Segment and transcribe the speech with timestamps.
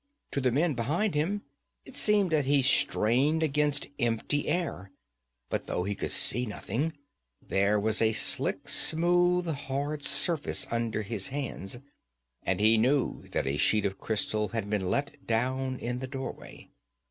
[0.31, 1.43] To the men behind him
[1.85, 4.89] it seemed that he strained against empty air.
[5.47, 6.93] But though he could see nothing,
[7.39, 11.77] there was a slick, smooth, hard surface under his hands,
[12.41, 16.71] and he knew that a sheet of crystal had been let down in the doorway.